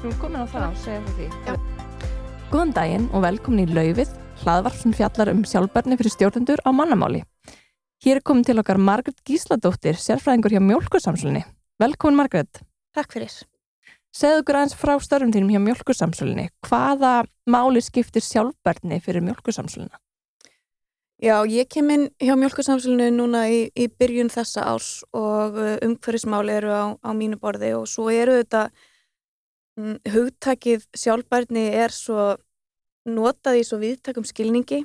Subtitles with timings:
[0.00, 1.26] skulum komin á það og segja frá því.
[1.44, 1.54] Já.
[2.50, 7.20] Góðan daginn og velkomin í Laufið, hlaðvarp sem fjallar um sjálfbarni fyrir stjórnendur á mannamáli.
[8.00, 11.44] Hér er komin til okkar Margret Gísladóttir, sérfræðingur hjá Mjölkursamsölunni.
[11.76, 12.62] Velkomin Margret.
[12.96, 13.34] Takk fyrir.
[14.16, 16.48] Segðu okkur aðeins frá störfum þínum hjá Mjölkursamsölunni.
[16.64, 20.00] Hvaða máli skiptir sjálfbarni fyrir Mjölkursamsöluna?
[21.20, 26.56] Já, ég kem inn hjá Mjölkursamsölunni núna í, í byrjun þessa árs og uh, umhverfismáli
[26.56, 28.70] eru á, á mínu borði og svo eru þetta
[30.10, 32.34] hugtakið sjálfbærni er svo
[33.08, 34.82] notað í svo viðtakum skilningi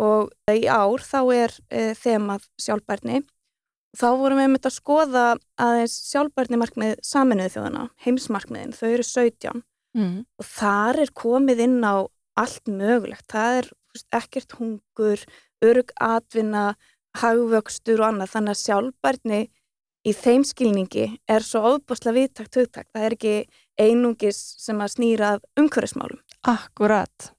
[0.00, 3.22] og í ár þá er e, þemað sjálfbærni.
[3.94, 5.24] Þá vorum við með að skoða
[5.62, 9.62] aðeins sjálfbærni markmið saminuðu þjóðana, heimsmarkmiðin, þau eru 17
[9.94, 10.16] mm.
[10.42, 12.02] og þar er komið inn á
[12.34, 13.28] allt mögulegt.
[13.30, 13.70] Það er
[14.18, 15.22] ekkert hungur,
[15.62, 16.72] örug atvinna,
[17.20, 19.40] hagvöxtur og annað, þannig að sjálfbærni
[20.04, 22.90] í þeim skilningi er svo ofbosla viðtakt hugtakt.
[22.92, 23.36] Það er ekki
[23.80, 26.20] einungis sem að snýra umhverfismálum.
[26.46, 27.30] Akkurat.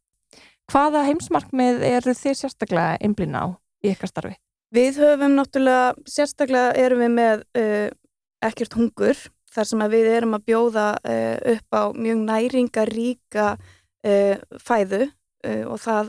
[0.71, 3.47] Hvaða heimsmarkmið eru þið sérstaklega einblýna á
[3.85, 4.35] í ykkar starfi?
[4.73, 7.89] Við höfum náttúrulega, sérstaklega erum við með uh,
[8.43, 9.19] ekkert hungur
[9.55, 15.07] þar sem við erum að bjóða uh, upp á mjög næringaríka uh, fæðu
[15.45, 16.07] og það,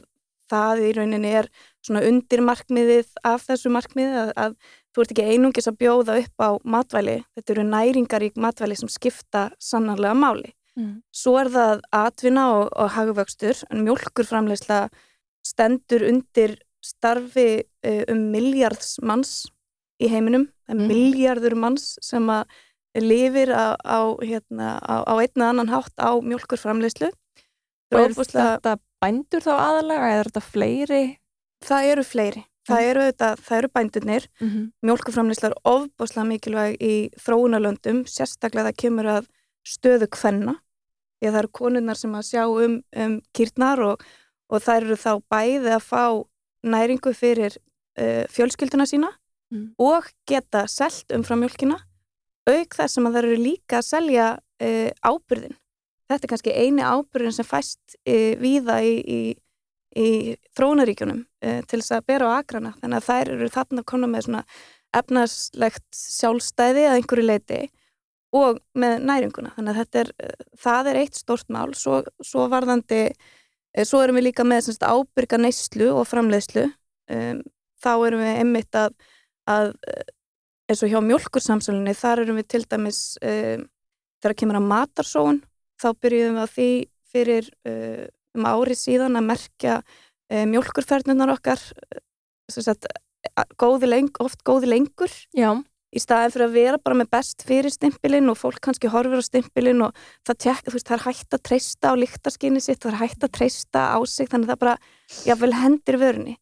[0.49, 1.47] það í rauninni er
[1.85, 4.55] svona undir markmiðið af þessu markmiðið að, að
[4.97, 9.51] þú ert ekki einungis að bjóða upp á matvæli, þetta eru næringarík matvæli sem skipta
[9.61, 10.55] sannarlega máli.
[10.77, 11.03] Mm.
[11.13, 14.87] Svo er það atvinna og, og hagvöxtur, en mjölkurframleysla
[15.45, 19.45] stendur undir starfi uh, um miljards manns
[20.01, 20.89] í heiminum, það er mm.
[20.95, 22.57] miljardur manns sem að
[22.97, 27.13] lifir á, á, hérna, á, á einna annan hátt á mjölkurframleyslu.
[27.93, 31.03] Og er þetta bændur þá aðalega eða er þetta fleiri?
[31.67, 32.43] Það eru fleiri.
[32.67, 34.63] Það eru, þetta, það eru bændurnir, mm -hmm.
[34.89, 39.29] mjölkuframleyslar ofbáslega mikilvæg í þróunarlöndum, sérstaklega það kemur að
[39.67, 40.57] stöðu kvenna,
[41.19, 44.03] því að það eru konunnar sem að sjá um, um kýrnar og,
[44.51, 46.05] og þær eru þá bæði að fá
[46.67, 49.13] næringu fyrir uh, fjölskylduna sína
[49.53, 49.77] mm.
[49.79, 51.79] og geta selt umfram mjölkina,
[52.51, 55.57] auk þess að það eru líka að selja uh, ábyrðin.
[56.07, 59.21] Þetta er kannski eini ábyrðin sem fæst uh, víða í, í
[59.97, 63.89] í þróunaríkjunum uh, til þess að bera á agrana þannig að þær eru þarna að
[63.93, 64.43] koma með svona
[64.97, 67.61] efnarslegt sjálfstæði að einhverju leiti
[68.37, 69.53] og með næringuna.
[69.57, 71.69] Þannig að er, uh, það er eitt stort mál.
[71.79, 76.67] Svo, svo varðandi uh, svo erum við líka með semst, ábyrga neyslu og framleiðslu.
[77.13, 77.41] Um,
[77.81, 78.95] þá erum við einmitt að,
[79.47, 79.73] að
[80.67, 83.67] eins og hjá mjölkursamsölunni þar erum við til dæmis um,
[84.19, 85.43] þegar kemur að matarsón
[85.79, 86.71] þá byrjuðum við að því
[87.13, 87.51] fyrir
[88.39, 89.79] um árið síðan að merkja
[90.31, 91.63] e, mjölkurferðnunar okkar
[92.53, 92.89] sagt,
[93.59, 95.51] góði leng, oft góði lengur Já.
[95.91, 99.25] í staðin fyrir að vera bara með best fyrir stimpilinn og fólk kannski horfir á
[99.27, 103.01] stimpilinn og það, tek, veist, það er hægt að treysta á líktarskinni sitt, það er
[103.05, 104.77] hægt að treysta á sig þannig að það bara,
[105.27, 106.37] jável hendir vörni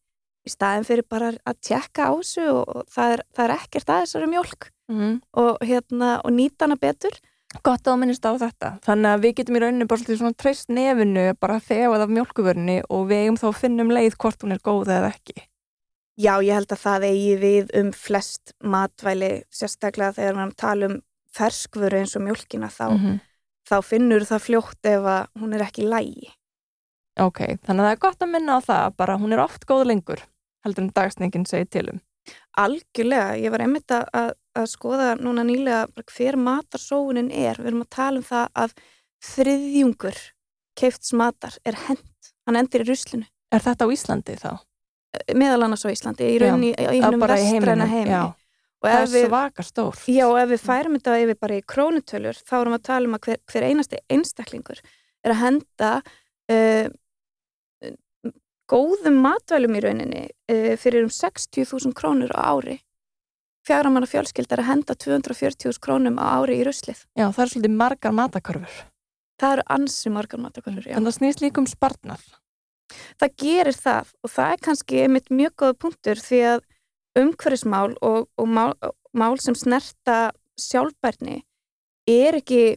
[0.45, 4.03] í staðin fyrir bara að tjekka á sig og það er, það er ekkert að
[4.03, 5.15] þessari mjölk mm.
[5.41, 7.17] og, hérna, og nýta hana betur
[7.63, 8.69] Gott að minnist á þetta.
[8.85, 13.07] Þannig að við getum í rauninni bara svona treyst nefinu bara þegað af mjölkuvörni og
[13.09, 15.45] við eigum þá að finnum leið hvort hún er góð eða ekki.
[16.15, 20.95] Já, ég held að það eigi við um flest matvæli, sérstaklega þegar við tala um
[21.35, 23.19] ferskvöru eins og mjölkina þá, mm -hmm.
[23.69, 26.31] þá finnur það fljótt ef hún er ekki lægi.
[27.19, 29.85] Ok, þannig að það er gott að minna á það bara hún er oft góð
[29.87, 30.21] lengur,
[30.63, 31.99] heldur en dagsningin segir til um.
[32.57, 37.59] Algjörlega, ég var einmitt að að skoða núna nýlega hver matarsóunin er.
[37.59, 38.75] Við erum að tala um það að
[39.25, 40.21] þriðjungur
[40.79, 42.31] keifts matar er hend.
[42.45, 43.27] Hann endur í ruslinu.
[43.53, 44.51] Er þetta á Íslandi þá?
[45.15, 48.19] Eh, meðal annars á Íslandi, í rauninni í hennum vestræna heimi.
[48.85, 49.97] Það er svaka stór.
[50.11, 53.09] Já, og ef við færum þetta yfir bara í krónutölur, þá erum við að tala
[53.09, 54.81] um að hver, hver einasti einstaklingur
[55.25, 55.91] er að henda
[56.53, 56.87] uh,
[58.69, 62.77] góðum matvælum í rauninni uh, fyrir um 60.000 krónur á ári
[63.65, 67.05] fjaramanna fjölskyldar að henda 240.000 krónum á ári í ruslið.
[67.17, 68.83] Já, það er svolítið margar matakörfur.
[69.41, 70.95] Það eru ansi margar matakörfur, já.
[70.95, 72.21] En það snýst líkum spartnar.
[73.19, 76.65] Það gerir það og það er kannski einmitt mjög góða punktur því að
[77.19, 78.73] umhverfismál og, og mál,
[79.15, 81.41] mál sem snerta sjálfbærni
[82.07, 82.75] er ekki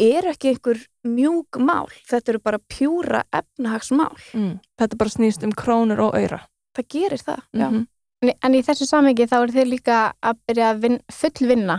[0.00, 1.88] er ekki einhver mjúk mál.
[2.08, 4.16] Þetta eru bara pjúra efnahagsmál.
[4.36, 6.42] Mm, þetta bara snýst um krónur og öyra.
[6.76, 7.68] Það gerir það, já.
[7.68, 7.86] Mm -hmm.
[8.24, 11.76] En í þessu samengi þá er þið líka að byrja að vin, fullvinna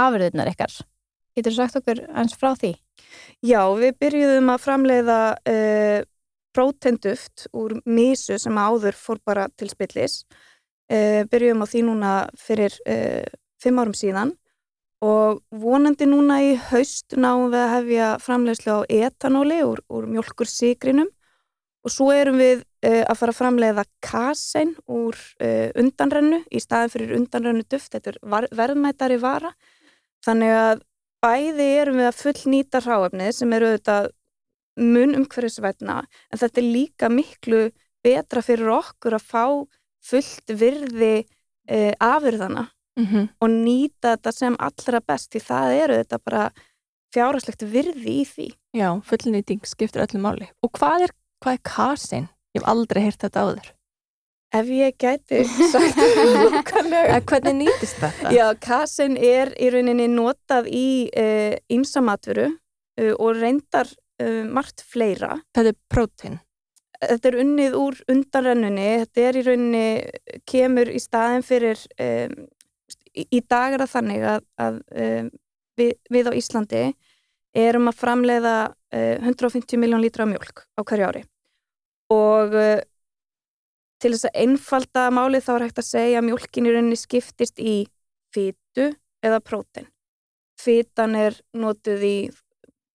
[0.00, 0.72] afurðunar ykkar.
[1.36, 2.72] Getur þú sagt okkur eins frá því?
[3.44, 5.18] Já, við byrjuðum að framleiða
[5.50, 5.98] uh,
[6.54, 10.22] prótenduft úr mísu sem áður fór bara til spillis.
[10.88, 13.26] Uh, byrjuðum á því núna fyrir uh,
[13.60, 14.34] fimm árum síðan
[15.04, 21.10] og vonandi núna í haust náum við að hefja framleiðslu á etanóli úr, úr mjölkursikrinum
[21.84, 27.14] og svo erum við að fara að framleiða kasein úr uh, undanrennu í staðin fyrir
[27.18, 29.54] undanrennu duft, þetta er verðmættari vara
[30.24, 30.82] þannig að
[31.24, 34.10] bæði erum við að full nýta ráefnið sem eru auðvitað
[34.84, 37.64] mun umhverfisvætna en þetta er líka miklu
[38.04, 39.44] betra fyrir okkur að fá
[40.04, 43.28] fullt virði uh, afurðana mm -hmm.
[43.40, 46.44] og nýta þetta sem allra best því það eru þetta bara
[47.14, 48.48] fjárhagslegt virði í því.
[48.74, 50.48] Já, fullnýting skiptir öllu máli.
[50.62, 52.28] Og hvað er, hvað er kasin?
[52.54, 53.70] Ég hef aldrei heyrt þetta áður.
[54.54, 55.40] Ef ég gæti
[55.72, 57.18] sagt lúkanlega.
[57.26, 58.30] Hvernig nýtist þetta?
[58.30, 61.10] Já, kasin er í rauninni notað í
[61.74, 62.54] ymsamatveru uh,
[63.02, 63.90] uh, og reyndar
[64.22, 65.40] uh, margt fleira.
[65.56, 66.38] Þetta er prótín?
[67.02, 68.86] Þetta er unnið úr undanrennunni.
[69.02, 69.88] Þetta er í rauninni,
[70.46, 72.38] kemur í staðin fyrir um,
[73.14, 75.34] í dag er það þannig að, að um,
[75.78, 76.86] við, við á Íslandi
[77.54, 81.22] erum að framleiða uh, 150 miljón lítra mjölk á hverju ári
[82.12, 82.82] og uh,
[84.02, 87.60] til þess að einfalda málið þá er hægt að segja að mjölkin í rauninni skiptist
[87.62, 87.76] í
[88.34, 88.90] fytu
[89.24, 89.88] eða prótein.
[90.60, 92.16] Fytan er notuð í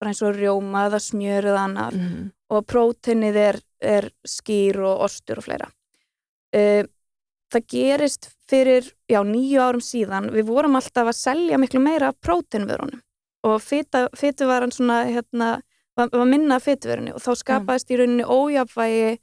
[0.00, 2.30] eins og rjóma eða smjör eða annar mm.
[2.54, 5.68] og próteinið er, er skýr og ostur og fleira.
[6.56, 6.86] Uh,
[7.50, 13.02] það gerist fyrir, já, nýju árum síðan, við vorum alltaf að selja miklu meira próteinvörunum
[13.46, 15.50] og fytu var hann svona, hérna,
[16.00, 19.16] var, var minna fytuverunni og þá skapaðist í rauninni ójafvægi,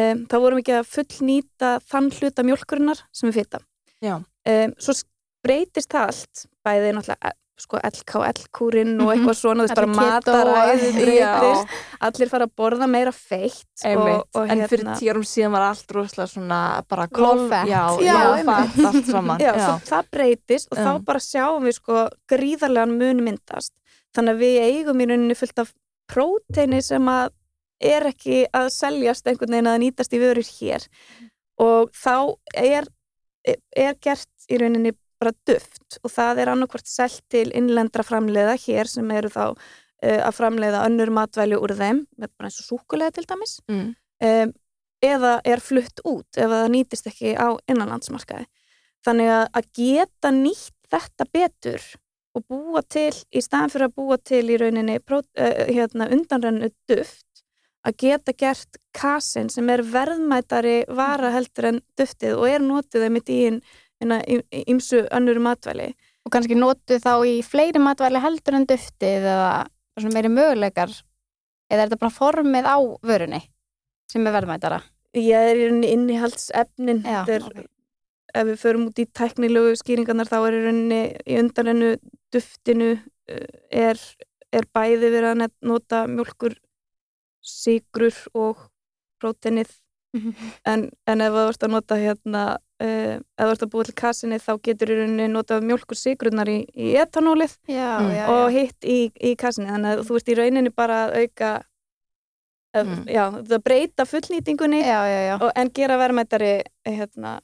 [0.00, 3.64] um, þá vorum ekki að fullnýta þann hluta mjölkurinnar sem við fyta.
[4.04, 4.96] Um, svo
[5.44, 9.12] breytist það allt, bæði náttúrulega sko LKL-kúrin og mhm.
[9.12, 10.64] eitthvað svona veist bara
[10.96, 11.76] breytist.
[12.08, 15.94] Allir fara að borða meira feitt og, og en hérna, fyrir tíurum síðan var allt
[15.94, 16.58] rosalega svona
[16.90, 19.38] bara klófett já, já, já allt saman.
[19.44, 19.70] Já, já.
[19.86, 23.74] það breytist og þá bara sjáum við sko gríðarlegan mun myndast.
[24.14, 25.72] Þannig að við eigum í rauninni fullt af
[26.10, 27.32] próteini sem að
[27.84, 30.84] er ekki að seljast einhvern veginn að nýtast í vörur hér
[31.60, 32.16] og þá
[32.58, 32.86] er,
[33.76, 38.90] er gert í rauninni bara duft og það er annarkvort selt til innlendra framleiða hér
[38.90, 43.26] sem eru þá uh, að framleiða önnur matvæli úr þeim, bara eins og súkulega til
[43.30, 43.88] dæmis mm.
[44.28, 44.54] um,
[45.04, 48.48] eða er flutt út ef það nýtist ekki á innanlandsmarkaði.
[49.04, 51.84] Þannig að, að geta nýtt þetta betur
[52.34, 55.22] og búa til, í staðan fyrir að búa til í rauninni uh,
[55.70, 57.44] hérna, undanrennu duft,
[57.84, 63.20] að geta gert kasin sem er verðmætari vara heldur en duftið og er notið þeim
[63.20, 63.60] í tíin
[64.64, 65.92] ímsu önnur matvæli.
[66.24, 69.66] Og kannski notu þá í fleiri matvæli heldur en duftið eða
[70.14, 70.90] meiri möguleikar
[71.70, 73.40] eða er þetta bara formið á vörunni
[74.10, 74.80] sem er verðmættara?
[75.14, 77.68] Ég er í innihaldsefnin okay.
[78.34, 81.94] Ef við förum út í teknilögu skýringarnar þá er í undanennu
[82.34, 82.90] duftinu
[83.30, 84.00] eh, er,
[84.52, 86.58] er bæði verið að nota mjölkur
[87.44, 88.68] sígrur og
[89.22, 89.72] prótenið
[90.70, 92.44] en, en ef þú ert að nota hérna
[92.82, 96.48] Uh, ef þú ert að búa til kassinni þá getur í rauninni notað mjölkur sigrunnar
[96.50, 98.08] í, í etanólið já, mm.
[98.10, 101.50] já, og hitt í, í kassinni þannig að þú ert í rauninni bara að auka
[102.74, 103.02] mm.
[103.10, 104.80] já, það breyta fullnýtingunni
[105.38, 106.54] og, en gera verðmættari
[106.88, 107.38] hérna,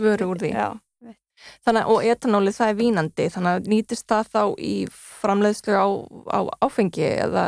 [0.00, 0.54] vöru úr því.
[1.64, 5.88] Þannig, og etanólið það er vínandi þannig að nýtist það þá í framleiðslu á,
[6.36, 7.46] á áfengi eða?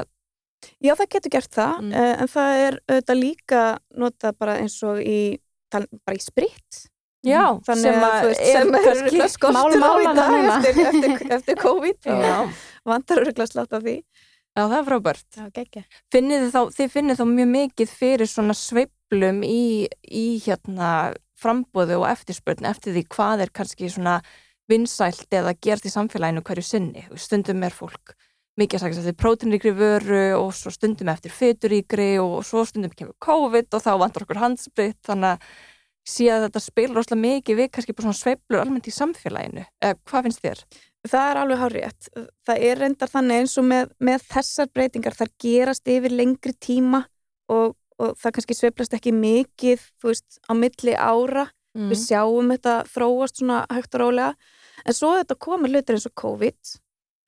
[0.80, 1.92] Já, það getur gert það mm.
[1.92, 3.62] uh, en það er auðvitað líka
[4.00, 5.20] notað bara eins og í
[5.72, 6.86] bara í spritt
[7.22, 8.88] Já, Þannig sem að, sem er
[10.02, 12.08] í dag eftir, eftir, eftir COVID
[12.90, 14.00] vantar öruglega slátt af því
[14.52, 15.38] Já, það er frábært
[16.12, 20.90] finnið þá, Þið finnið þá mjög mikið fyrir svona sveiblum í, í hérna
[21.40, 24.20] frambóðu og eftirspurn eftir því hvað er kannski svona
[24.70, 28.14] vinsælt eða gert í samfélaginu hverju sinni stundum er fólk
[28.60, 33.16] mikið að sagast eftir prótinríkri vöru og svo stundum eftir fyturíkri og svo stundum kemur
[33.24, 35.52] COVID og þá vantar okkur handsbritt þannig að
[36.02, 39.64] að þetta spilur rosalega mikið við kannski bara svona sveiblur almennt í samfélaginu.
[39.80, 40.62] Eh, hvað finnst þér?
[41.08, 42.08] Það er alveg hárétt.
[42.46, 47.02] Það er reyndar þannig eins og með, með þessar breytingar þar gerast yfir lengri tíma
[47.50, 51.48] og, og það kannski sveiblast ekki mikið, veist, á milli ára.
[51.74, 51.88] Mm.
[51.90, 54.54] Við sjáum þetta þróast svona högt og rólega.
[54.86, 56.72] En svo þetta komur hlutir eins og COVID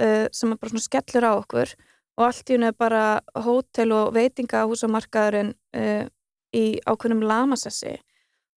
[0.05, 1.75] uh, sem er bara svona skellur á okkur
[2.15, 3.05] og allt í hún er bara
[3.43, 6.05] hótel og veitingahúsamarkaðurinn uh,
[6.55, 7.97] í ákveðnum lamasessi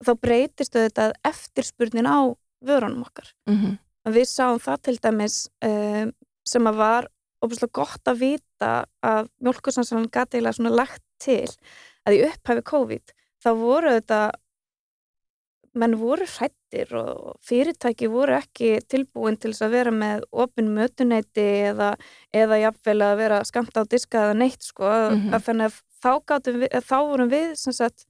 [0.06, 2.30] þá breytist þetta eftirspurnin á
[2.62, 3.34] vörunum okkar.
[3.50, 4.18] Mm -hmm.
[4.18, 6.12] Við sáum það til dæmis um,
[6.48, 7.08] sem að var
[7.44, 8.74] óbúslega gott að vita
[9.06, 11.50] að mjölkursansalinn gæti eiginlega svona lagt til
[12.08, 14.22] að í upphæfi COVID þá voru þetta
[15.78, 21.92] menn voru hrættir og fyrirtæki voru ekki tilbúin til að vera með opin mötuneyti eða,
[22.34, 25.36] eða jafnvel að vera skamt á diska eða neitt sko mm -hmm.
[25.38, 26.12] að, að þá,
[26.48, 28.08] við, að þá vorum við sagt,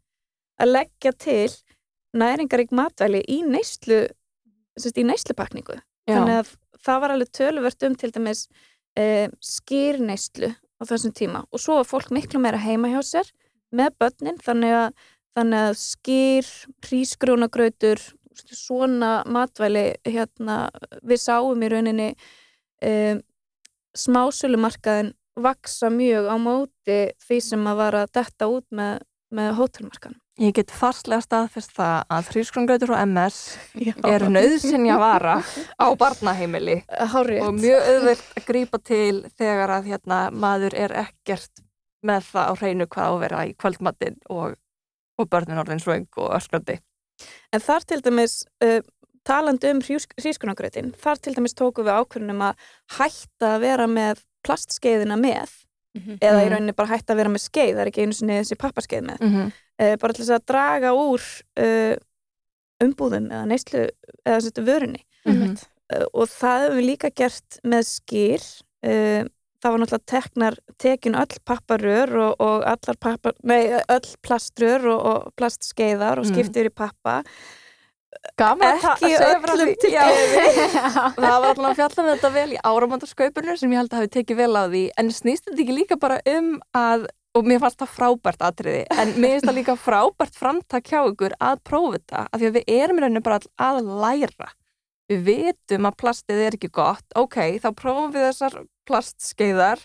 [0.57, 1.51] að leggja til
[2.17, 4.05] næringarík matvæli í neyslu
[4.77, 5.77] sagt, í neyslupakningu.
[6.07, 6.53] Þannig að
[6.85, 8.45] það var alveg töluvert um til dæmis
[8.97, 11.43] eh, skýrneyslu á þessum tíma.
[11.51, 13.31] Og svo var fólk miklu meira heima hjá sér
[13.75, 15.05] með börnin þannig að
[15.37, 16.47] þannig að skýr,
[16.87, 18.01] hrísgrónagrautur
[18.37, 20.67] svona matvæli hérna,
[21.05, 22.07] við sáum í rauninni
[22.85, 23.21] um,
[23.97, 29.03] smásölumarkaðin vaksa mjög á móti því sem að vara detta út með,
[29.33, 33.37] með hótelmarkan Ég get fastlega staðfest það að hrísgrónagrautur og MS
[33.87, 33.93] Já.
[34.05, 35.39] er nöðsynja vara
[35.81, 37.41] á barnaheimili Hárið.
[37.41, 41.63] og mjög auðvilt að grípa til þegar að hérna, maður er ekkert
[42.05, 44.55] með það á hreinu hvað á að vera í kvöldmattin og
[45.17, 46.77] og börnin orðin svöng og öskrandi.
[47.53, 48.81] En þar til dæmis, uh,
[49.25, 52.67] talandi um hrískunargröðin, þar til dæmis tóku við ákveðunum að
[52.99, 55.55] hætta að vera með plastskeiðina með
[55.95, 56.17] mm -hmm.
[56.21, 56.53] eða í mhm.
[56.53, 59.21] rauninni bara hætta að vera með skeið, það er ekki einu sinni þessi pappaskeið með,
[59.21, 59.55] mm -hmm.
[59.81, 61.21] uh, bara til þess að draga úr
[61.63, 61.95] uh,
[62.83, 63.87] umbúðum eða neyslu
[64.25, 65.03] eða þetta vörunni.
[65.25, 65.57] Mm -hmm.
[66.13, 68.43] Og það hefur við líka gert með skýr
[69.63, 75.05] það var náttúrulega teknar, tekin öll papparör og, og allar pappar, nei, öll plaströr og,
[75.11, 76.33] og plastskeiðar og mm.
[76.33, 77.21] skiptir í pappa
[78.37, 80.49] Gaman ekki öllum til gefi
[81.17, 84.11] Það var alltaf að fjalla með þetta vel í áramöndarskaupinu sem ég held að hafi
[84.17, 84.83] tekið vel á því.
[84.97, 87.07] En snýst þetta ekki líka bara um að
[87.37, 91.35] og mér fannst það frábært aðtriði en mér finnst það líka frábært framtak hjá ykkur
[91.37, 94.49] að prófa þetta af því að við erum reynir bara að læra.
[95.07, 98.57] Við vitum að plastið er ekki gott, ok, þá prófum við þessar
[98.89, 99.83] plastskeiðar,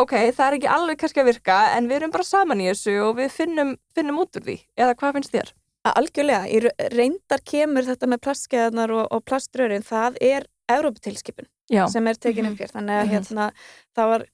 [0.00, 2.94] ok, það er ekki alveg kannski að virka, en við erum bara saman í þessu
[3.04, 5.52] og við finnum, finnum út úr því, eða hvað finnst þér?
[5.82, 6.60] Algjörlega, í
[6.94, 11.48] reyndar kemur þetta með plastskeiðarnar og, og plaströrin, það er Európatilskipun
[11.90, 13.12] sem er tekinum fyrr, þannig að mhm.
[13.16, 13.46] hérna,
[13.96, 14.24] það var,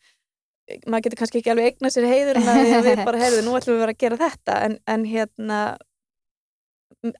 [0.84, 2.48] maður getur kannski ekki alveg eigna sér heiður en
[2.84, 5.60] við bara heyrðum, nú ætlum við að vera að gera þetta, en, en hérna,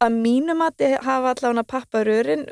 [0.04, 2.44] að mínum að hafa allavega papparörin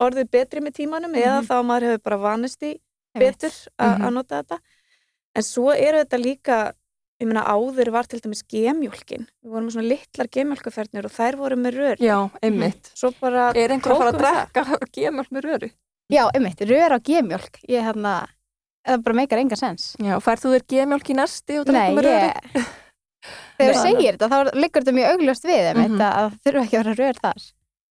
[0.00, 1.26] orðið betri með tímanum mm -hmm.
[1.26, 1.48] eða mhm.
[1.50, 2.74] þá maður hefur bara vanist í
[3.18, 4.14] betur að -hmm.
[4.14, 4.58] nota þetta
[5.36, 6.58] en svo eru þetta líka
[7.20, 9.26] ég meina áður var til dæmis gemjólkin.
[9.44, 12.02] Við vorum með svona litlar gemjólkaferðnir og þær voru með rör.
[12.02, 12.90] Já, einmitt.
[13.20, 15.70] Bara, Er einhver að fara að drekka gemjólk með röru?
[16.10, 17.60] Já, einmitt, rör á gemjólk.
[17.68, 18.14] Ég hef hérna,
[18.88, 19.92] það bara meikar enga sens.
[20.00, 22.64] Já, færðu þér gemjólk í næsti og drekka með röru?
[23.20, 26.20] Nei, þegar þú segir þetta þá liggur þetta mjög augljóst við einmitt, mm -hmm.
[26.24, 27.48] að þurfa ekki að vera rör þar.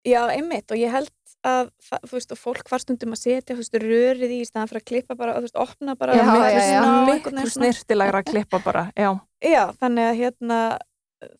[0.07, 1.13] Já, einmitt og ég held
[1.47, 1.69] að
[2.03, 4.89] þú veist og fólk var stundum að setja þú veist rörið í staðan fyrir að
[4.91, 8.89] klippa bara og þú veist opna bara já, já, já, miklu snirtilegra að klippa bara
[8.91, 9.11] já.
[9.55, 10.59] já þannig að hérna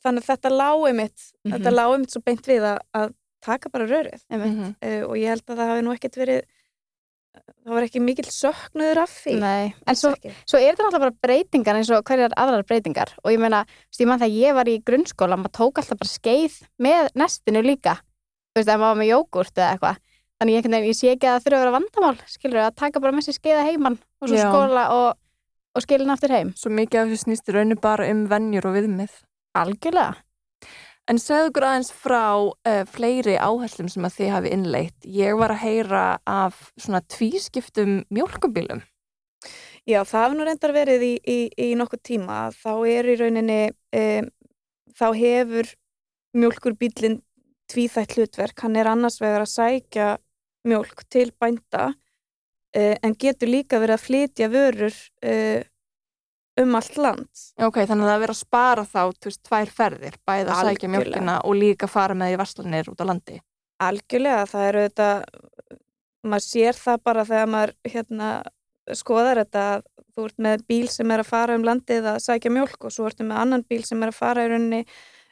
[0.03, 1.57] þannig að þetta lági mitt mm -hmm.
[1.57, 4.21] þetta lági mitt svo beint við að, að taka bara rörið.
[4.29, 4.71] Mm -hmm.
[4.83, 6.41] uh, og ég held að það hafi nú ekkert verið
[7.63, 9.33] það var ekki mikil söknuður af því.
[9.39, 10.11] Nei, en svo,
[10.45, 13.13] svo er þetta náttúrulega bara breytingar eins og hverjar aðrar breytingar.
[13.23, 17.11] Og ég meina, stíman þegar ég var í grunnskóla maður tók alltaf bara skeið með
[17.15, 17.99] nestinu líka
[18.49, 20.03] þú veist, ef maður var með jógurt eða eitthvað.
[20.39, 23.15] Þannig ég, ég sé ekki að það þurfa að vera vandamál skilur, að taka bara
[23.15, 24.45] með sér skeiða heimann og svo Já.
[24.47, 25.09] skóla og,
[25.75, 26.53] og skilin aftur heim.
[26.55, 29.17] Svo mikið af þessu snýstir rauninu bara um vennjur og viðmið.
[29.59, 30.15] Algjörlega.
[31.09, 34.97] En segðu ykkur aðeins frá uh, fleiri áherslum sem að þið hafi innleitt.
[35.09, 38.85] Ég var að heyra af svona tvískiptum mjölkubilum
[39.89, 42.39] Já, það hefur nú reyndar verið í, í, í nokkuð tíma.
[42.53, 43.59] Þá er í rauninni
[43.97, 44.27] um,
[44.93, 45.71] þá hefur
[46.37, 47.19] mjölkurbílinn
[47.69, 50.11] tvíþætt hlutverk, hann er annars vegar að sækja
[50.67, 54.95] mjölk til bænda uh, en getur líka verið að flytja vörur
[55.25, 55.61] uh,
[56.59, 57.43] um allt land.
[57.61, 61.37] Ok, þannig að það verið að spara þá tvist tvær ferðir, bæða að sækja mjölkina
[61.47, 63.39] og líka fara með í varslanir út á landi.
[63.79, 65.09] Algjörlega, það eru þetta,
[66.27, 68.31] maður sér það bara þegar maður hérna,
[68.99, 69.85] skoðar þetta að
[70.19, 73.07] þú ert með bíl sem er að fara um landið að sækja mjölk og svo
[73.07, 74.81] ertu með annan bíl sem er að fara í rauninni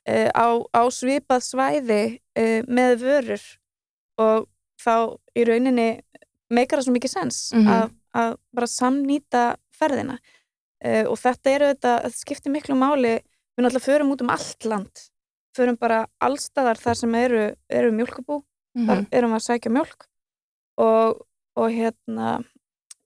[0.07, 2.01] uh, á, á svipað svæði
[2.39, 3.45] uh, með vörur.
[4.17, 4.47] Og
[4.81, 4.95] þá
[5.37, 5.89] í rauninni
[6.53, 7.73] meikar það svo mikið sens mm -hmm.
[7.75, 9.43] að, að bara samnýta
[9.75, 10.17] ferðina.
[10.85, 13.19] Uh, og þetta eru þetta, þetta skiptir miklu máli.
[13.57, 15.07] Við náttúrulega förum út um allt land.
[15.57, 18.43] Förum bara allstaðar þar sem eru, eru mjölkubú
[18.75, 18.87] mm -hmm.
[18.87, 20.07] þar erum við að sækja mjölk
[20.77, 22.43] og, og hérna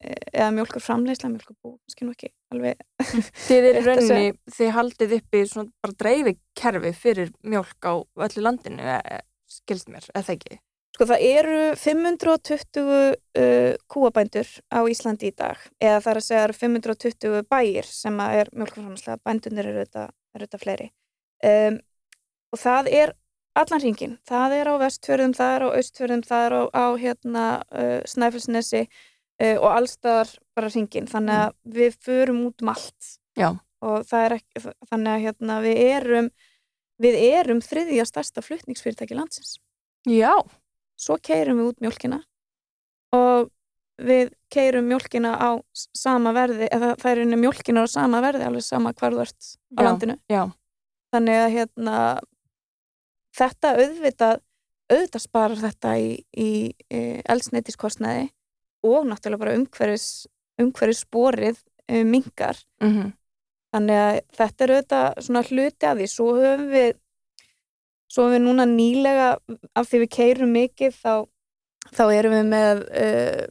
[0.01, 2.81] eða mjölkur framleysla, mjölkur bú skil nú ekki alveg
[3.45, 9.21] Þið er rauninni, þið haldið uppi svona bara dreifikerfi fyrir mjölk á öllu landinu, e,
[9.51, 10.59] skilst mér eða ekki?
[10.91, 16.41] Sko það eru 520 uh, kúabændur á Íslandi í dag eða það er að segja
[16.43, 20.89] eru 520 bæir sem er mjölkurframleysla, bændunir eru þetta, fleiri.
[21.47, 21.79] Um,
[22.51, 23.13] og það er
[23.57, 27.45] allan ringin, það er á vestfjörðum, það er á austfjörðum, það er á, á hérna
[27.71, 28.83] uh, Snæfellsnesi
[29.41, 31.75] uh, og allstaðar bara ringin, þannig að mm.
[31.77, 33.49] við förum út um allt Já.
[33.81, 36.27] og það er ekki, þannig að hérna við erum,
[37.01, 39.55] við erum þriðja stærsta flutningsfyrirtæki landsins.
[40.09, 40.33] Já.
[40.99, 42.21] Svo keirum við út mjölkina
[43.15, 43.49] og
[44.01, 48.65] við keirum mjölkina á sama verði, eða það er einu mjölkina á sama verði, alveg
[48.65, 49.85] sama hvar þú ert á Já.
[49.87, 50.17] landinu.
[50.31, 50.43] Já.
[51.11, 51.97] Þannig að hérna
[53.35, 54.39] þetta auðvitað
[54.91, 56.49] auðvitað sparar þetta í, í,
[56.91, 58.29] í eldsneitiskostnaði
[58.83, 60.27] og náttúrulega bara umhverfis
[60.61, 61.57] umhverfis sporið
[61.89, 63.11] um, mingar Mm -hmm.
[63.73, 66.95] þannig að þetta er auðvitað svona hluti af því svo höfum við
[68.11, 69.37] svo höfum við núna nýlega
[69.75, 71.13] af því við keirum mikið þá,
[71.95, 73.45] þá erum við með uh,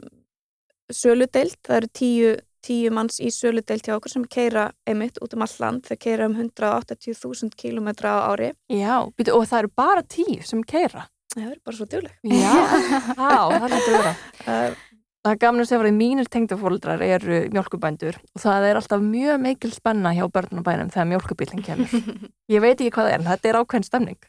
[0.92, 5.42] söludeilt, það eru tíu, tíu manns í söludeilt hjá okkur sem keira einmitt út um
[5.46, 10.02] all land, þau keira um 180.000 km á ári Já, byrju, og það eru bara
[10.02, 11.06] tíu sem keira.
[11.30, 12.14] Það er bara svo djúleg.
[12.26, 12.54] Já,
[13.30, 14.16] á, það er.
[14.46, 14.89] Uh,
[15.20, 19.40] Það er gaman að segja að mínir tengdafóldrar eru mjölkubændur og það er alltaf mjög
[19.44, 21.92] meikil spenna hjá börnunabænum þegar mjölkubílinn kemur.
[22.54, 24.20] Ég veit ekki hvað það er, en þetta er ákveðin stemning.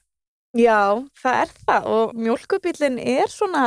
[0.60, 0.80] já,
[1.22, 3.64] það er það og mjölkubílinn er svona,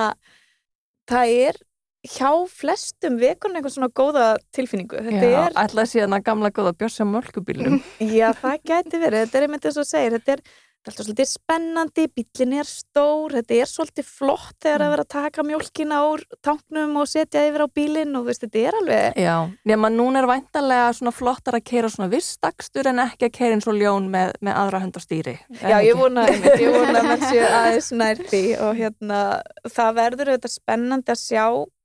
[1.09, 1.61] það er
[2.05, 4.99] hjá flestum vekun einhvern svona góða tilfinningu.
[5.07, 7.79] Þetta Já, er, ætlaði síðan að gamla góða björsja mjölkubílum.
[8.05, 10.45] já, það gæti verið, þetta er einmitt þess að segja, þetta er
[10.85, 14.85] þetta er svolítið spennandi, bílinn er stór, þetta er svolítið flott þegar Mm.
[14.87, 18.59] að vera að taka mjölkina úr tanknum og setja yfir á bílinn og veist, þetta
[18.69, 23.25] er alveg, Já, nema núna er væntanlega svona flottar að keira svona vistakstur en ekki
[23.31, 25.39] að keira eins og ljón með, með aðra hönd á stýri.
[25.63, 29.95] já, ég vona einmitt, ég vona að menn séu aðeins nær því og hérna, það
[29.95, 31.45] verður auðvitað spennandi að sjá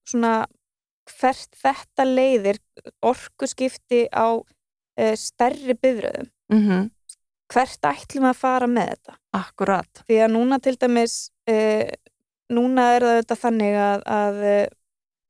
[0.10, 0.36] svona
[1.10, 2.60] hvert þetta leiðir
[3.02, 6.30] orkuskipti á uh, stærri bifröðum.
[6.52, 6.90] Mm -hmm.
[7.50, 9.16] Hvert ætlum við að fara með þetta?
[9.40, 10.02] Akkurat.
[10.08, 11.16] Því að núna til dæmis,
[11.50, 11.88] uh,
[12.54, 14.66] núna er það auðvitað þannig að, að uh,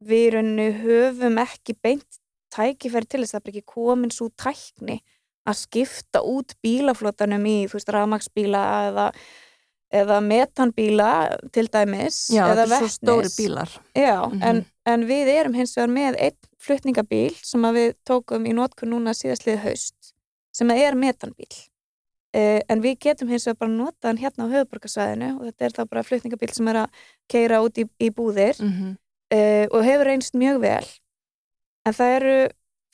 [0.10, 2.20] við í rauninu höfum ekki beint
[2.56, 5.00] tækifæri til þess að það er ekki komin svo tækni
[5.50, 9.06] að skipta út bílaflotanum í, þú veist, rafmagsbíla eða,
[10.02, 11.08] eða metanbíla
[11.56, 12.20] til dæmis.
[12.36, 13.72] Já, þetta er svo stóri bílar.
[13.98, 14.44] Já, Mhm.
[14.44, 19.16] en, en við erum hins vegar með einn flutningabíl sem við tókum í notkun núna
[19.16, 20.14] síðastlið haust
[20.54, 21.50] sem er metanbíl.
[22.30, 25.74] Uh, en við getum hins vegar bara notað hann hérna á höfuborgarsvæðinu og þetta er
[25.74, 28.92] þá bara flutningabíl sem er að keira út í, í búðir Mm -hmm.
[29.34, 30.86] uh, og hefur reynst mjög vel.
[31.86, 32.38] En það, eru,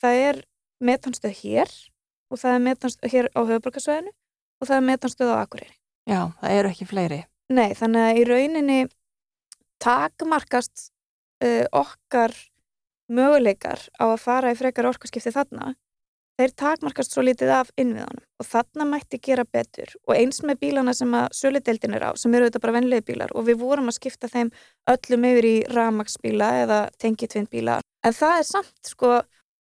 [0.00, 0.40] það er
[0.80, 1.68] metanstöð hér
[2.30, 4.12] og það er metanstöð hér á höfuborgarsvæðinu
[4.60, 5.76] og það er metanstöð á Akureyri.
[6.08, 7.20] Já, það eru ekki fleiri.
[7.52, 8.80] Nei, þannig að í rauninni
[9.78, 10.90] takmarkast
[11.44, 12.32] uh, okkar
[13.12, 15.74] möguleikar á að fara í frekar orkuskipti þarna
[16.36, 19.88] þeir takmarkast svo lítið af innviðanum og þarna mætti gera betur.
[20.06, 23.32] Og eins með bílana sem að söludeildin er á sem eru auðvitað bara venlega bílar
[23.32, 24.50] og við vorum að skipta þeim
[24.92, 27.78] öllum yfir í ramagsbíla eða tengitvinnbíla.
[28.04, 29.14] En það er samt sko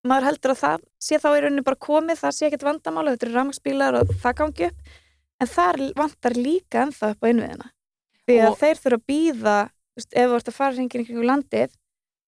[0.05, 3.25] maður heldur að það sé þá í rauninu bara komið það sé ekkert vandamála, þetta
[3.29, 4.91] eru ramagsbílar og það gangi upp.
[5.41, 7.71] En þar vantar líka ennþá upp á innviðina.
[8.27, 9.55] Því að Og- þeir þurfa að býða
[9.95, 11.71] ef þú ert að fara hringin kringum landið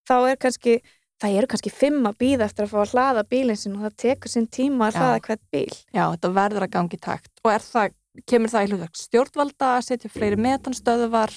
[0.07, 0.73] þá er kannski
[1.21, 3.95] það eru kannski fimm að býða eftir að fá að hlaða bílinn sin og það
[4.03, 4.99] tekur sinn tíma að Já.
[5.01, 7.31] hlaða hvert bíl Já, þetta verður að gangi takt.
[7.43, 7.95] Og er það,
[8.29, 11.33] kemur það í hlutverk stjórnvalda að setja fleiri metanstöðuvar?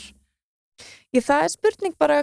[1.16, 2.21] Ég, það er spurning bara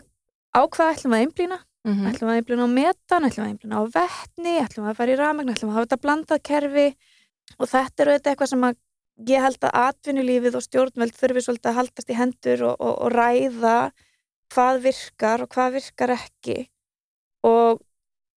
[0.53, 2.07] á hvað ætlum við að einblýna Mm -hmm.
[2.09, 4.97] ætlum við að einblýna á metan, ætlum við að einblýna á vettni ætlum við að
[4.97, 6.87] fara í rafmagn, ætlum við að hafa þetta blandað kerfi
[7.59, 8.75] og þetta er auðvitað eitthvað sem að
[9.31, 13.09] ég held að atvinnulífið og stjórnveld þurfi svolítið að haldast í hendur og, og, og
[13.15, 13.77] ræða
[14.53, 16.57] hvað virkar og hvað virkar ekki
[17.43, 17.81] og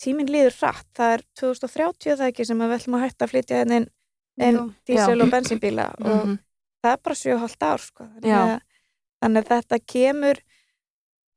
[0.03, 3.33] tíminn líður hratt það er 2030 það ekki sem að við ætlum að hætta að
[3.35, 3.89] flytja hérna inn
[4.57, 4.63] Jú.
[4.89, 5.25] dísil Já.
[5.25, 6.39] og bensínbíla og Mhm.
[6.85, 8.05] það er bara 7,5 ár sko.
[8.05, 8.61] þannig, að,
[9.23, 10.39] þannig að þetta kemur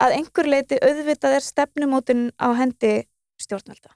[0.03, 2.93] að einhver leiti auðvitað er stefnumótin á hendi
[3.41, 3.91] stjórnvelda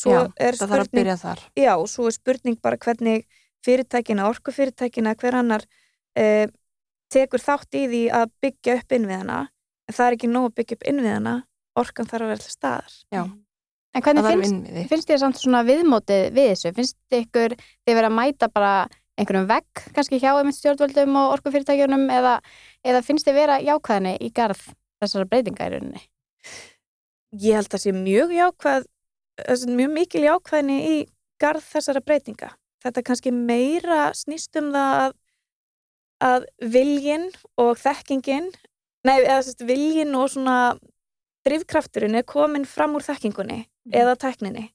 [0.00, 1.40] svo Já, er það þarf að spurning byrja þar.
[1.56, 3.26] já, svo er spurning bara hvernig
[3.64, 5.64] fyrirtækina, orkufyrirtækina hver annar
[6.16, 6.46] eh,
[7.12, 9.38] tekur þátt í því að byggja upp innviðana
[9.88, 11.34] en það er ekki nóg að byggja upp innviðana
[11.78, 12.96] orkan þarf að vera til staðar.
[13.14, 13.22] Já,
[13.90, 16.70] En það hvernig finnst, finnst þér samt svona viðmótið við þessu?
[16.76, 18.74] Finnst ykkur þið verið að mæta bara
[19.18, 22.36] einhverjum vegg kannski hjá einmitt stjórnvöldum og orkufyrirtækjunum eða,
[22.86, 24.62] eða finnst þið vera jákvæðinni í garð
[25.02, 26.04] þessara breytinga í rauninni?
[27.38, 28.86] ég held að sé mjög jákvæð
[29.70, 30.96] mjög mikil jákvæðni í
[31.40, 32.50] garð þessara breytinga.
[32.84, 35.14] Þetta kannski meira snýst um það að,
[36.26, 37.28] að viljin
[37.60, 38.50] og þekkingin
[39.06, 40.56] nei, eða sérst viljin og svona
[41.46, 44.68] drifkrafturinn er komin fram úr þekkingunni eða tækninni.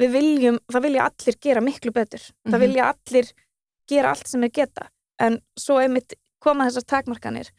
[0.00, 2.20] Við viljum, það vilja allir gera miklu betur.
[2.44, 2.52] Mhm.
[2.54, 3.32] það vilja allir
[3.88, 4.88] gera allt sem er geta.
[5.20, 7.50] En svo einmitt koma þessar takmarkanir.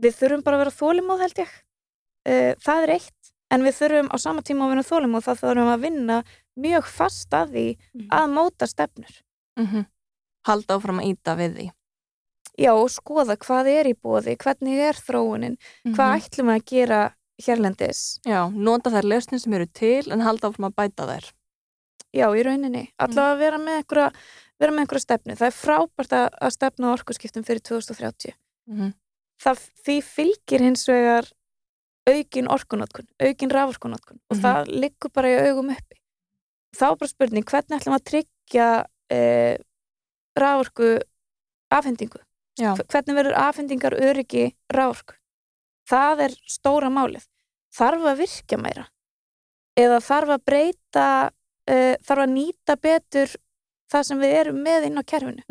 [0.00, 1.48] Við þurfum bara að vera þólimóð held ég.
[2.28, 3.32] Uh, það er eitt.
[3.50, 6.18] En við þurfum á sama tíma að vera þólimóð þá þurfum að vinna
[6.58, 8.08] mjög fast að því Mhm.
[8.10, 9.22] að móta stefnur.
[9.58, 9.86] Mm
[10.46, 11.70] Halda áfram að íta við því.
[12.58, 16.20] já skoða hvað er í bóði hvernig er þróunin, hvað Mhm.
[16.20, 17.14] ætlum við að gera
[17.46, 21.30] hérlendis Já, nota þær lausnir sem eru til en halda áfram að bæta þær.
[22.14, 24.12] já í rauninni, allavega að vera með einhverja
[24.58, 28.34] vera með einhverja stefnu, það er frábært að, stefna orkuskiptum fyrir 2030
[28.68, 28.92] Mm
[29.38, 31.28] það, því fylgir hins vegar
[32.08, 34.42] aukin orkunotkun, aukin raforkunotkun og Mhm.
[34.42, 35.96] það liggur bara í augum uppi.
[36.74, 39.56] Þá er bara spurning, hvernig ætlum að tryggja eh,
[40.36, 40.98] raforku
[41.70, 42.18] afhendingu?
[42.58, 42.74] Já.
[42.74, 45.14] Hve- Hvernig verður afhendingar öryggi raforku?
[45.88, 47.26] Það er stóra málið.
[47.74, 48.86] Þarf að virkja meira?
[49.78, 51.08] Eða þarf að breyta,
[51.70, 53.36] uh, þarf að nýta betur
[53.88, 55.44] það sem við erum með inn á kerfinu?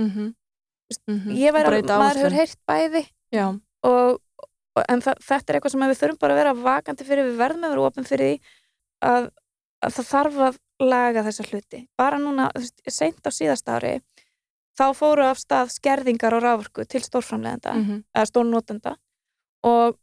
[1.08, 1.36] -hmm.
[1.36, 3.04] Ég væri að, maður hefur heyrt bæði
[3.84, 7.42] og, og, en þetta er eitthvað sem við þurfum bara að vera vakandi fyrir, við
[7.42, 8.38] verðum að vera opin fyrir því
[9.10, 9.30] að,
[9.84, 11.82] að það þarf að laga þessa hluti.
[11.98, 12.52] Bara núna,
[12.88, 14.00] seint á síðasta ári,
[14.78, 18.96] þá fóru af stað skerðingar á rávorku til stórframlegenda, mm eða stórnótenda
[19.66, 19.98] og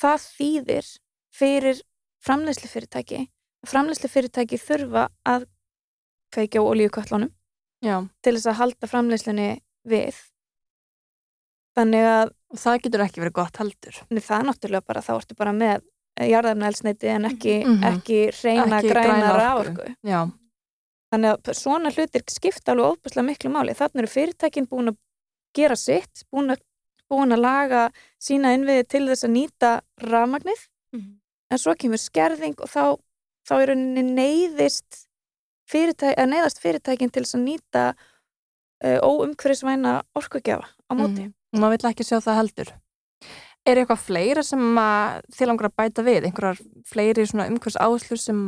[0.00, 0.90] það þýðir
[1.34, 1.80] fyrir
[2.24, 3.22] framleiðslu fyrirtæki,
[3.68, 5.46] framleiðslu fyrirtæki þurfa að
[6.34, 7.32] kveikja á olíuköllunum
[8.22, 9.48] til þess að halda framleiðslunni
[9.86, 10.14] við.
[11.76, 13.96] Þannig að Og það getur ekki verið gott heldur.
[14.14, 15.80] Það er náttúrulega bara, þá ertu bara með
[16.22, 17.82] jarðarnælsneiti en ekki, Mhm.
[17.88, 19.42] ekki reyna Ekki græna græna orku.
[19.42, 19.96] rávorku.
[20.06, 20.30] Já,
[21.12, 23.74] Þannig að svona hlutir skipta alveg ofbúslega miklu máli.
[23.74, 24.96] Þannig eru fyrirtækin búin að
[25.54, 26.60] gera sitt, búin að,
[27.18, 27.82] búin að laga
[28.22, 29.70] sína innviði til þess að nýta
[30.02, 31.12] rafmagnið, Mhm.
[31.50, 32.98] en svo kemur skerðing og þá,
[33.48, 35.06] þá er rauninni neyðist
[35.70, 37.84] fyrirtæk, eða neyðast fyrirtækin til þess að nýta
[38.84, 41.24] uh, óumhverfisvæna orkugjafa á móti.
[41.24, 41.34] Mhm.
[41.54, 42.72] og maður vill ekki sjá það heldur.
[43.64, 44.60] Er eitthvað fleira sem
[45.32, 46.24] þið langar að bæta við?
[46.28, 48.46] Einhverjar fleiri umhvers áherslur sem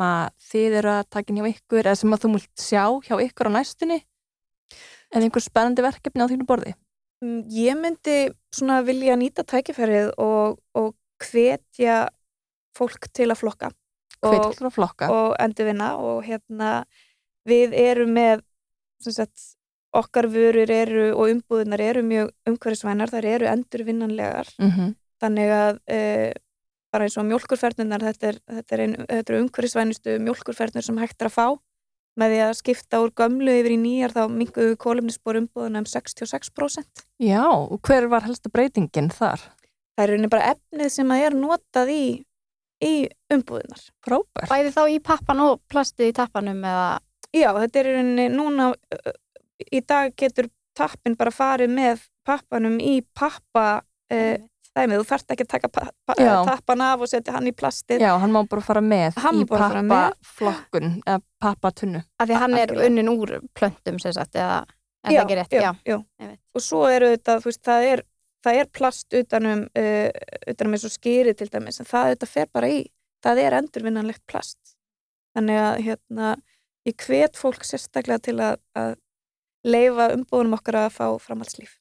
[0.50, 3.56] þið eru að taka inn hjá ykkur eða sem þú múlt sjá hjá ykkur á
[3.56, 4.02] næstunni?
[5.14, 6.74] Eða einhver spennandi verkefni á þínu borði?
[7.24, 8.16] Mm, Ég myndi
[8.54, 12.06] svona vilja nýta tækifærið og, og hvetja
[12.76, 13.70] fólk til að flokka
[14.20, 15.08] og, Hvetjur og flokka.
[15.12, 16.84] og endurvinna og hérna
[17.48, 18.44] við erum með
[19.00, 19.56] sem sagt,
[19.96, 24.48] okkar vörur eru og umbúðunar eru mjög umhverfisvænar, þar eru endurvinnanlegar.
[24.60, 26.00] Mm þannig að e,
[26.92, 31.46] bara eins og mjólkurferðnunar þetta er, er, er umhverfisvænustu mjólkurferðnur sem hægt er að fá
[32.16, 37.04] með því að skipta úr gömlu yfir í nýjar þá minguðu kólumnisbor umbúðuna um 66%
[37.22, 39.42] Já, og hver var helsta breytingin þar?
[39.96, 42.04] það er rauninni bara efnið sem að er notað í,
[42.84, 42.94] í
[43.32, 43.84] umbúðunar.
[44.04, 44.50] Frábært.
[44.50, 46.88] Bæði þá í pappan og plastið í tappanum eða
[47.36, 48.70] Já, þetta er í rauninni núna,
[49.72, 54.36] í dag getur tappin bara farið með pappanum í pappa uh,
[54.76, 55.70] dæmið, þú þarft ekki að taka
[56.20, 56.32] Já.
[56.46, 58.02] tappan af og setja hann í plastið.
[58.04, 62.02] Já, hann má bara fara með Hann í pappaflokkun eða pappatunnu.
[62.20, 64.64] að því hann er unnin úr plöntum sem sagt eða
[65.06, 65.56] er það ekki rétt?
[65.56, 65.96] já, Já.
[66.20, 66.30] já.
[66.54, 68.02] Og svo eru þetta, þú veist, það er,
[68.46, 70.10] það er plast utanum, uh,
[70.52, 72.84] utanum eins og skýri til dæmis, en það þetta fer bara í,
[73.24, 74.58] það er endurvinnanlegt plast.
[75.36, 76.34] Þannig að, hérna,
[76.88, 78.94] ég hvet fólk sérstaklega til að, að
[79.66, 81.76] leifa umbúðunum okkar að fá framhaldslíf.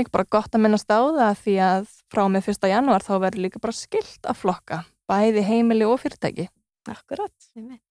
[0.00, 2.68] Líka bara gott að minnast á það því að frá með 1.
[2.72, 6.48] janúar þá verður líka bara skilt að flokka, bæði heimili og fyrirtæki.
[6.88, 7.36] Akkurat.
[7.58, 7.84] Ég veit.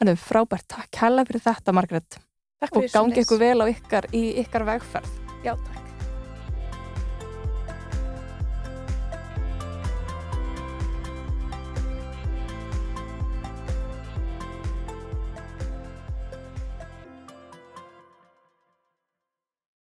[0.00, 2.16] Þannig frábært, takk hella fyrir þetta Margrét
[2.64, 3.28] Takk og fyrir gangi sömuleiðis.
[3.28, 5.16] ykkur vel á ykkar í ykkar vegferð.
[5.44, 5.83] Já, takk.